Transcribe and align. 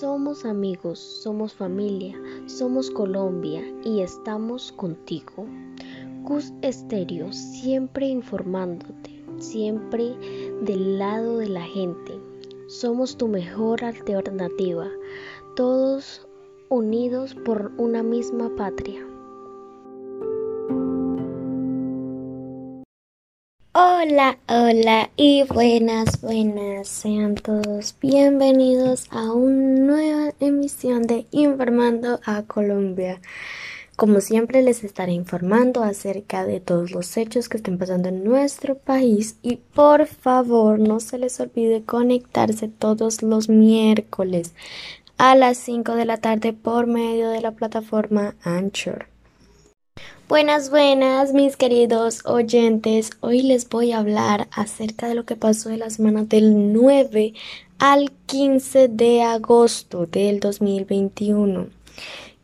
Somos 0.00 0.46
amigos, 0.46 0.98
somos 0.98 1.52
familia, 1.52 2.18
somos 2.46 2.90
Colombia 2.90 3.62
y 3.84 4.00
estamos 4.00 4.72
contigo. 4.72 5.44
Cus 6.24 6.54
Estéreo, 6.62 7.30
siempre 7.34 8.06
informándote, 8.06 9.22
siempre 9.36 10.16
del 10.62 10.98
lado 10.98 11.36
de 11.36 11.50
la 11.50 11.64
gente. 11.64 12.18
Somos 12.66 13.14
tu 13.14 13.28
mejor 13.28 13.84
alternativa, 13.84 14.88
todos 15.54 16.26
unidos 16.70 17.34
por 17.34 17.70
una 17.76 18.02
misma 18.02 18.48
patria. 18.56 19.09
Hola, 23.72 24.36
hola 24.48 25.10
y 25.16 25.44
buenas, 25.44 26.20
buenas. 26.20 26.88
Sean 26.88 27.36
todos 27.36 27.94
bienvenidos 28.00 29.06
a 29.12 29.32
una 29.32 29.78
nueva 29.78 30.34
emisión 30.40 31.06
de 31.06 31.28
Informando 31.30 32.18
a 32.24 32.42
Colombia. 32.42 33.20
Como 33.94 34.20
siempre 34.20 34.62
les 34.62 34.82
estaré 34.82 35.12
informando 35.12 35.84
acerca 35.84 36.44
de 36.44 36.58
todos 36.58 36.90
los 36.90 37.16
hechos 37.16 37.48
que 37.48 37.58
estén 37.58 37.78
pasando 37.78 38.08
en 38.08 38.24
nuestro 38.24 38.76
país 38.76 39.36
y 39.40 39.58
por 39.58 40.06
favor 40.06 40.80
no 40.80 40.98
se 40.98 41.18
les 41.18 41.38
olvide 41.38 41.84
conectarse 41.84 42.66
todos 42.66 43.22
los 43.22 43.48
miércoles 43.48 44.52
a 45.16 45.36
las 45.36 45.58
5 45.58 45.94
de 45.94 46.06
la 46.06 46.16
tarde 46.16 46.52
por 46.52 46.88
medio 46.88 47.30
de 47.30 47.40
la 47.40 47.52
plataforma 47.52 48.34
Anchor. 48.42 49.09
Buenas, 50.28 50.70
buenas, 50.70 51.32
mis 51.32 51.56
queridos 51.56 52.24
oyentes. 52.24 53.10
Hoy 53.20 53.42
les 53.42 53.68
voy 53.68 53.92
a 53.92 53.98
hablar 53.98 54.46
acerca 54.52 55.08
de 55.08 55.14
lo 55.14 55.24
que 55.24 55.34
pasó 55.34 55.70
en 55.70 55.80
la 55.80 55.90
semana 55.90 56.24
del 56.24 56.72
9 56.72 57.34
al 57.80 58.12
15 58.26 58.88
de 58.88 59.22
agosto 59.22 60.06
del 60.06 60.38
2021. 60.38 61.66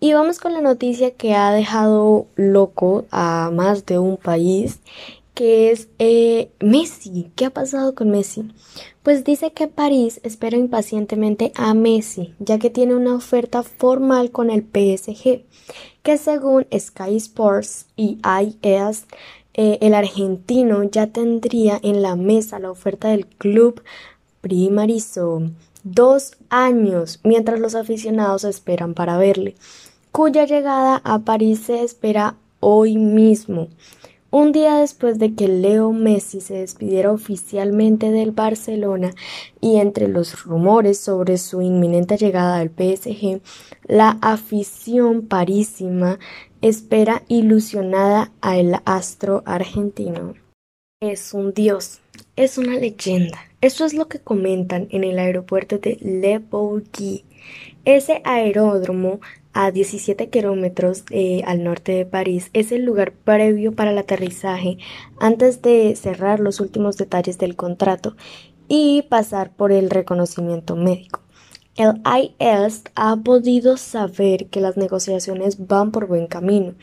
Y 0.01 0.12
vamos 0.12 0.41
con 0.41 0.53
la 0.53 0.61
noticia 0.61 1.12
que 1.12 1.34
ha 1.34 1.53
dejado 1.53 2.27
loco 2.34 3.07
a 3.11 3.51
más 3.53 3.87
de 3.87 3.99
un 3.99 4.17
país, 4.17 4.81
que 5.37 5.70
es 5.70 5.89
eh, 5.98 6.51
Messi. 6.61 7.31
¿Qué 7.37 7.45
ha 7.45 7.51
pasado 7.51 7.95
con 7.95 8.11
Messi? 8.11 8.51
Pues 9.03 9.23
dice 9.23 9.53
que 9.53 9.69
París 9.69 10.19
espera 10.25 10.56
impacientemente 10.56 11.53
a 11.55 11.75
Messi, 11.75 12.34
ya 12.39 12.59
que 12.59 12.70
tiene 12.70 12.97
una 12.97 13.15
oferta 13.15 13.62
formal 13.62 14.31
con 14.33 14.51
el 14.51 14.62
PSG 14.62 15.45
que 16.03 16.17
según 16.17 16.67
Sky 16.73 17.17
Sports 17.17 17.87
y 17.97 18.19
IES, 18.25 19.06
eh, 19.55 19.77
el 19.81 19.93
argentino 19.93 20.84
ya 20.84 21.09
tendría 21.09 21.78
en 21.83 22.00
la 22.00 22.17
mesa 22.17 22.59
la 22.59 22.71
oferta 22.71 23.09
del 23.09 23.27
club 23.27 23.83
primarizo 24.41 25.43
dos 25.83 26.33
años 26.48 27.21
mientras 27.25 27.61
los 27.61 27.75
aficionados 27.75 28.45
esperan 28.45 28.95
para 28.95 29.19
verle, 29.19 29.56
cuya 30.12 30.47
llegada 30.47 31.03
a 31.05 31.19
París 31.19 31.65
se 31.67 31.83
espera 31.83 32.37
hoy 32.61 32.97
mismo. 32.97 33.69
Un 34.39 34.53
día 34.53 34.75
después 34.75 35.19
de 35.19 35.34
que 35.34 35.48
Leo 35.48 35.92
Messi 35.92 36.42
se 36.42 36.56
despidiera 36.56 37.11
oficialmente 37.11 38.11
del 38.11 38.33
Barcelona 38.33 39.15
y 39.62 39.77
entre 39.77 40.09
los 40.09 40.45
rumores 40.45 40.98
sobre 40.98 41.39
su 41.39 41.62
inminente 41.62 42.19
llegada 42.19 42.59
al 42.59 42.69
PSG, 42.69 43.41
la 43.87 44.19
afición 44.20 45.27
parísima 45.27 46.19
espera 46.61 47.23
ilusionada 47.28 48.31
al 48.43 48.83
astro 48.84 49.43
argentino. 49.47 50.34
Es 51.00 51.33
un 51.33 51.55
dios, 51.55 52.03
es 52.37 52.59
una 52.59 52.77
leyenda. 52.77 53.39
Eso 53.62 53.87
es 53.87 53.95
lo 53.95 54.06
que 54.06 54.21
comentan 54.21 54.87
en 54.91 55.05
el 55.05 55.19
aeropuerto 55.19 55.78
de 55.78 55.97
Le 56.03 56.41
Bourget. 56.41 57.25
Ese 57.87 58.21
aeródromo 58.25 59.19
a 59.56 59.71
17 59.71 60.28
kilómetros 60.28 61.05
eh, 61.11 61.43
al 61.47 61.65
norte 61.65 61.93
de 61.93 62.05
París, 62.05 62.50
es 62.53 62.72
el 62.72 62.84
lugar 62.84 63.12
previo 63.12 63.75
para 63.75 63.91
el 63.91 63.97
aterrizaje 63.97 64.77
antes 65.19 65.62
de 65.62 65.97
cerrar 65.97 66.41
los 66.41 66.61
últimos 66.61 66.99
detalles 66.99 67.39
del 67.39 67.56
contrato 67.56 68.17
y 68.69 69.03
pasar 69.09 69.50
por 69.56 69.72
el 69.72 69.89
reconocimiento 69.89 70.77
médico. 70.77 71.22
El 71.75 72.03
IELTS 72.05 72.84
ha 72.94 73.17
podido 73.17 73.78
saber 73.78 74.49
que 74.49 74.61
las 74.61 74.77
negociaciones 74.77 75.67
van 75.67 75.91
por 75.91 76.06
buen 76.06 76.27
camino, 76.27 76.75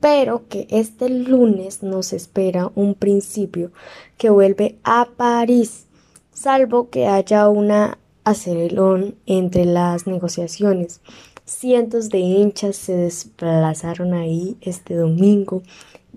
pero 0.00 0.48
que 0.48 0.66
este 0.70 1.08
lunes 1.08 1.84
nos 1.84 2.12
espera 2.12 2.72
un 2.74 2.94
principio 2.94 3.70
que 4.16 4.30
vuelve 4.30 4.78
a 4.82 5.08
París, 5.16 5.86
salvo 6.32 6.90
que 6.90 7.06
haya 7.06 7.48
una 7.48 7.98
acelerón 8.24 9.14
entre 9.26 9.64
las 9.64 10.06
negociaciones. 10.08 11.00
Cientos 11.48 12.10
de 12.10 12.18
hinchas 12.18 12.76
se 12.76 12.94
desplazaron 12.94 14.12
ahí 14.12 14.58
este 14.60 14.94
domingo 14.94 15.62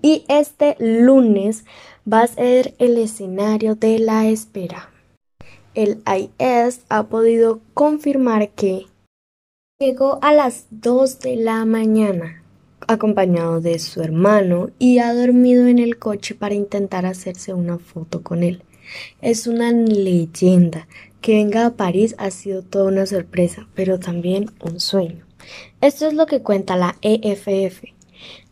y 0.02 0.26
este 0.28 0.76
lunes 0.78 1.64
va 2.10 2.20
a 2.20 2.26
ser 2.26 2.74
el 2.78 2.98
escenario 2.98 3.74
de 3.74 3.98
la 3.98 4.28
espera. 4.28 4.90
El 5.74 6.02
IS 6.06 6.82
ha 6.90 7.04
podido 7.04 7.60
confirmar 7.72 8.50
que 8.50 8.84
llegó 9.80 10.18
a 10.20 10.34
las 10.34 10.66
2 10.70 11.20
de 11.20 11.36
la 11.36 11.64
mañana 11.64 12.42
acompañado 12.86 13.62
de 13.62 13.78
su 13.78 14.02
hermano 14.02 14.68
y 14.78 14.98
ha 14.98 15.14
dormido 15.14 15.66
en 15.66 15.78
el 15.78 15.98
coche 15.98 16.34
para 16.34 16.54
intentar 16.54 17.06
hacerse 17.06 17.54
una 17.54 17.78
foto 17.78 18.22
con 18.22 18.42
él. 18.42 18.62
Es 19.20 19.46
una 19.46 19.72
leyenda. 19.72 20.86
Que 21.20 21.36
venga 21.36 21.66
a 21.66 21.74
París 21.76 22.16
ha 22.18 22.32
sido 22.32 22.62
toda 22.62 22.86
una 22.86 23.06
sorpresa, 23.06 23.68
pero 23.74 24.00
también 24.00 24.50
un 24.60 24.80
sueño. 24.80 25.24
Esto 25.80 26.08
es 26.08 26.14
lo 26.14 26.26
que 26.26 26.42
cuenta 26.42 26.76
la 26.76 26.96
EFF. 27.00 27.84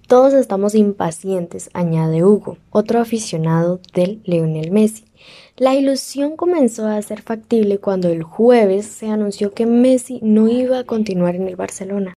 Todos 0.06 0.34
estamos 0.34 0.74
impacientes, 0.74 1.70
añade 1.72 2.24
Hugo, 2.24 2.58
otro 2.70 3.00
aficionado 3.00 3.80
del 3.94 4.20
Leonel 4.24 4.70
Messi. 4.72 5.04
La 5.56 5.74
ilusión 5.74 6.36
comenzó 6.36 6.86
a 6.86 7.00
ser 7.02 7.22
factible 7.22 7.78
cuando 7.78 8.08
el 8.08 8.22
jueves 8.22 8.86
se 8.86 9.08
anunció 9.08 9.52
que 9.52 9.66
Messi 9.66 10.18
no 10.22 10.48
iba 10.48 10.78
a 10.80 10.84
continuar 10.84 11.36
en 11.36 11.46
el 11.46 11.56
Barcelona. 11.56 12.14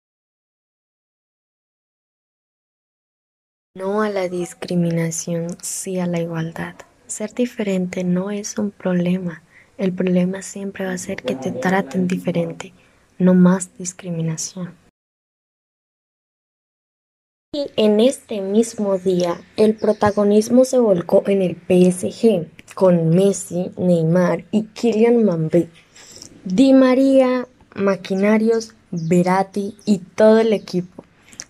No 3.75 4.03
a 4.03 4.11
la 4.11 4.29
discriminación, 4.29 5.49
sí 5.63 5.99
a 5.99 6.07
la 6.07 6.21
igualdad. 6.21 6.75
Ser 7.11 7.35
diferente 7.35 8.05
no 8.05 8.31
es 8.31 8.57
un 8.57 8.71
problema. 8.71 9.43
El 9.79 9.93
problema 9.93 10.43
siempre 10.43 10.87
va 10.87 10.93
a 10.93 10.99
ser 10.99 11.17
que 11.17 11.35
te 11.35 11.51
traten 11.51 12.07
diferente, 12.07 12.73
no 13.19 13.35
más 13.35 13.77
discriminación. 13.77 14.75
Y 17.53 17.67
en 17.75 17.99
este 17.99 18.41
mismo 18.41 18.97
día, 18.97 19.41
el 19.57 19.75
protagonismo 19.75 20.65
se 20.65 20.79
volcó 20.79 21.25
en 21.27 21.43
el 21.43 21.57
PSG, 21.57 22.47
con 22.77 23.09
Messi, 23.09 23.73
Neymar 23.77 24.45
y 24.53 24.67
Kylian 24.67 25.25
Mbappé. 25.25 25.69
Di 26.45 26.73
María, 26.73 27.49
Maquinarios, 27.75 28.75
Verati 28.93 29.77
y 29.85 29.99
todo 29.99 30.39
el 30.39 30.53
equipo. 30.53 31.03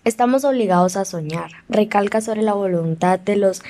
Estamos 0.05 0.43
obligados 0.43 0.97
a 0.97 1.05
soñar, 1.05 1.51
recalca 1.69 2.19
sobre 2.19 2.41
la 2.41 2.53
voluntad 2.53 3.19
de 3.19 3.35
los 3.35 3.61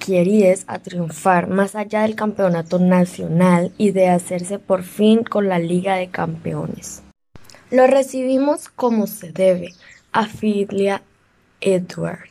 querides 0.00 0.64
a 0.66 0.80
triunfar 0.80 1.48
más 1.48 1.76
allá 1.76 2.02
del 2.02 2.16
campeonato 2.16 2.80
nacional 2.80 3.70
y 3.78 3.92
de 3.92 4.08
hacerse 4.08 4.58
por 4.58 4.82
fin 4.82 5.22
con 5.22 5.48
la 5.48 5.60
Liga 5.60 5.94
de 5.94 6.08
Campeones. 6.08 7.02
Lo 7.70 7.86
recibimos 7.86 8.68
como 8.68 9.06
se 9.06 9.30
debe, 9.30 9.74
afilia 10.10 11.02
Edward. 11.60 12.28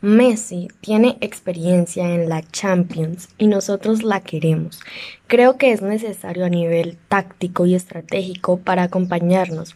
Messi 0.00 0.68
tiene 0.80 1.18
experiencia 1.20 2.14
en 2.14 2.28
la 2.28 2.42
Champions 2.42 3.30
y 3.36 3.48
nosotros 3.48 4.04
la 4.04 4.20
queremos. 4.20 4.78
Creo 5.26 5.56
que 5.56 5.72
es 5.72 5.82
necesario 5.82 6.44
a 6.44 6.48
nivel 6.48 6.96
táctico 7.08 7.66
y 7.66 7.74
estratégico 7.74 8.58
para 8.58 8.84
acompañarnos, 8.84 9.74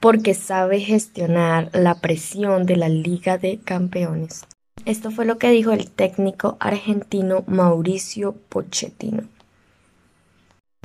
porque 0.00 0.34
sabe 0.34 0.80
gestionar 0.80 1.70
la 1.72 1.94
presión 2.00 2.66
de 2.66 2.74
la 2.74 2.88
Liga 2.88 3.38
de 3.38 3.60
Campeones. 3.62 4.42
Esto 4.84 5.10
fue 5.10 5.24
lo 5.24 5.38
que 5.38 5.50
dijo 5.50 5.72
el 5.72 5.90
técnico 5.90 6.56
argentino 6.58 7.44
Mauricio 7.46 8.34
Pochettino. 8.48 9.22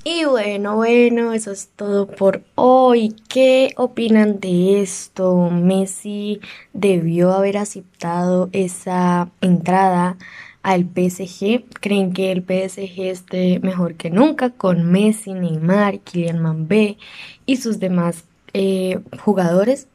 Y 0.04 0.24
bueno, 0.24 0.76
bueno, 0.76 1.34
eso 1.34 1.52
es 1.52 1.70
todo 1.76 2.08
por 2.08 2.44
hoy. 2.56 3.16
¿Qué 3.28 3.74
opinan 3.76 4.40
de 4.40 4.82
esto? 4.82 5.50
Messi 5.50 6.40
debió 6.72 7.34
haber 7.34 7.58
aceptado 7.58 8.50
esa 8.54 9.30
entrada 9.42 10.18
al 10.64 10.86
PSG. 10.86 11.66
¿Creen 11.82 12.14
que 12.14 12.32
el 12.32 12.42
PSG 12.42 13.02
esté 13.10 13.60
mejor 13.60 13.96
que 13.96 14.10
nunca 14.10 14.52
con 14.52 14.90
Messi, 14.92 15.34
Neymar, 15.34 16.00
Kylian 16.00 16.42
Mbappé 16.42 16.98
y 17.46 17.58
sus 17.58 17.80
demás 17.80 18.24
eh, 18.54 19.00
jugadores? 19.20 19.88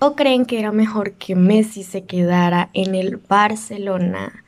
¿O 0.00 0.16
creen 0.16 0.44
que 0.44 0.58
era 0.58 0.72
mejor 0.72 1.12
que 1.12 1.34
Messi 1.34 1.82
se 1.82 2.04
quedara 2.04 2.70
en 2.74 2.94
el 2.94 3.16
Barcelona? 3.16 4.44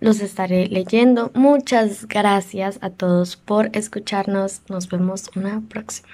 Los 0.00 0.20
estaré 0.20 0.66
leyendo. 0.68 1.30
Muchas 1.34 2.08
gracias 2.08 2.78
a 2.80 2.90
todos 2.90 3.36
por 3.36 3.70
escucharnos. 3.74 4.62
Nos 4.68 4.88
vemos 4.88 5.30
una 5.36 5.62
próxima. 5.68 6.08